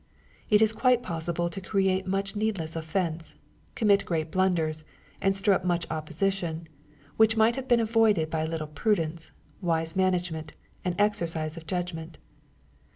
[0.49, 3.35] It is quite possible to create much needless offence,
[3.75, 4.83] commit great blunders,
[5.21, 6.67] and stir up much opposition,
[7.17, 9.29] which might have been avoided by a little prudence,
[9.61, 10.53] wise management,
[10.83, 12.17] and exercise of judg ment.